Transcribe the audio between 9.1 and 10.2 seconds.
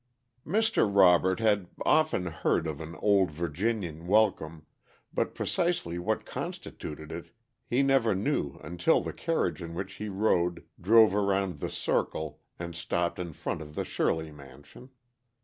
carriage in which he